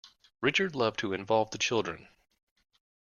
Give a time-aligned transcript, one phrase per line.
[0.41, 2.07] Richard loved to involve the children.